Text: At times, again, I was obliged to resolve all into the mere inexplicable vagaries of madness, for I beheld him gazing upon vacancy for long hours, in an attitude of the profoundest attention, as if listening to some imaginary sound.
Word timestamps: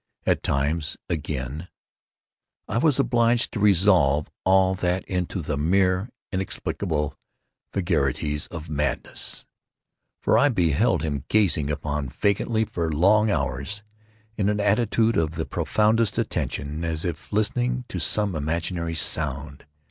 At 0.25 0.41
times, 0.41 0.97
again, 1.09 1.67
I 2.67 2.79
was 2.79 2.99
obliged 2.99 3.51
to 3.51 3.59
resolve 3.59 4.31
all 4.43 4.75
into 5.07 5.43
the 5.43 5.57
mere 5.57 6.09
inexplicable 6.31 7.13
vagaries 7.71 8.47
of 8.47 8.67
madness, 8.67 9.45
for 10.19 10.39
I 10.39 10.49
beheld 10.49 11.03
him 11.03 11.25
gazing 11.27 11.69
upon 11.69 12.09
vacancy 12.09 12.65
for 12.65 12.91
long 12.91 13.29
hours, 13.29 13.83
in 14.37 14.49
an 14.49 14.59
attitude 14.59 15.17
of 15.17 15.35
the 15.35 15.45
profoundest 15.45 16.17
attention, 16.17 16.83
as 16.83 17.05
if 17.05 17.31
listening 17.31 17.85
to 17.89 17.99
some 17.99 18.33
imaginary 18.33 18.95
sound. 18.95 19.67